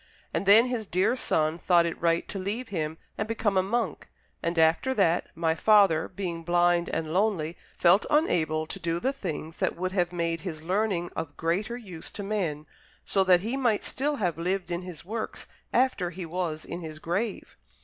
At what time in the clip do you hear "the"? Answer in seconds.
8.99-9.13